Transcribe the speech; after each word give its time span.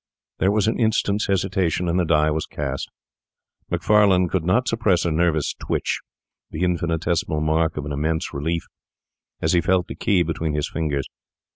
There 0.39 0.49
was 0.49 0.67
an 0.67 0.79
instant's 0.79 1.27
hesitation, 1.27 1.87
and 1.87 1.99
the 1.99 2.05
die 2.05 2.31
was 2.31 2.47
cast. 2.47 2.89
Macfarlane 3.69 4.29
could 4.29 4.43
not 4.43 4.67
suppress 4.67 5.05
a 5.05 5.11
nervous 5.11 5.53
twitch, 5.53 5.99
the 6.49 6.63
infinitesimal 6.63 7.39
mark 7.39 7.77
of 7.77 7.85
an 7.85 7.91
immense 7.91 8.33
relief, 8.33 8.65
as 9.43 9.53
he 9.53 9.61
felt 9.61 9.85
the 9.85 9.93
key 9.93 10.23
between 10.23 10.55
his 10.55 10.67
fingers. 10.67 11.07